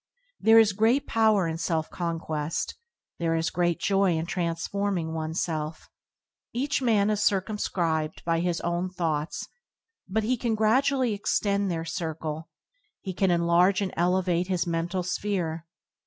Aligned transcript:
There 0.39 0.57
is 0.57 0.73
great 0.73 1.05
power 1.05 1.47
in 1.47 1.59
self 1.59 1.87
con 1.91 2.17
quest; 2.17 2.75
there 3.19 3.35
is 3.35 3.51
great 3.51 3.79
joy 3.79 4.17
in 4.17 4.25
transforming 4.25 5.13
one 5.13 5.35
self. 5.35 5.91
Each 6.53 6.81
man 6.81 7.11
is 7.11 7.21
circumscribed 7.21 8.25
by 8.25 8.39
his 8.39 8.59
own 8.61 8.89
thoughts, 8.89 9.47
but 10.09 10.23
he 10.23 10.37
can 10.37 10.55
gradually 10.55 11.13
extend 11.13 11.69
their 11.69 11.85
circle; 11.85 12.49
he 13.01 13.13
can 13.13 13.29
enlarge 13.29 13.79
and 13.79 13.93
elevate 13.95 14.47
his 14.47 14.65
men 14.65 14.87
tal 14.87 15.03
sphere. 15.03 15.67